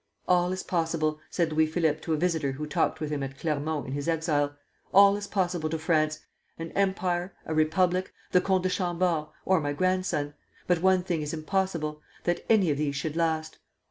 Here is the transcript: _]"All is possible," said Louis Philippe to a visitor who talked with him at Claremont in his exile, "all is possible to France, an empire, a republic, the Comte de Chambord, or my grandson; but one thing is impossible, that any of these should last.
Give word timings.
_]"All 0.27 0.51
is 0.51 0.63
possible," 0.63 1.19
said 1.29 1.51
Louis 1.53 1.67
Philippe 1.67 1.99
to 1.99 2.13
a 2.13 2.17
visitor 2.17 2.53
who 2.53 2.65
talked 2.65 2.99
with 2.99 3.11
him 3.11 3.21
at 3.21 3.37
Claremont 3.37 3.85
in 3.85 3.91
his 3.91 4.07
exile, 4.09 4.55
"all 4.91 5.15
is 5.15 5.27
possible 5.27 5.69
to 5.69 5.77
France, 5.77 6.21
an 6.57 6.71
empire, 6.71 7.35
a 7.45 7.53
republic, 7.53 8.11
the 8.31 8.41
Comte 8.41 8.63
de 8.63 8.69
Chambord, 8.69 9.27
or 9.45 9.61
my 9.61 9.73
grandson; 9.73 10.33
but 10.65 10.81
one 10.81 11.03
thing 11.03 11.21
is 11.21 11.35
impossible, 11.35 12.01
that 12.23 12.43
any 12.49 12.71
of 12.71 12.79
these 12.79 12.95
should 12.95 13.15
last. 13.15 13.59